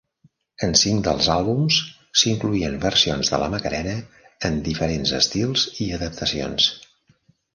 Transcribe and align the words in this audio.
En 0.67 0.71
cinc 0.79 1.01
dels 1.07 1.27
àlbums, 1.33 1.75
s'incloïen 2.21 2.79
versions 2.87 3.29
de 3.33 3.41
la 3.43 3.51
"Macarena", 3.55 3.93
en 4.49 4.57
diferents 4.69 5.13
estils 5.21 5.67
i 5.85 5.91
adaptacions. 6.01 6.69